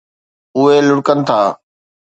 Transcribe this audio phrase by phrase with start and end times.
[0.57, 1.39] اُهي لڙڪن ٿا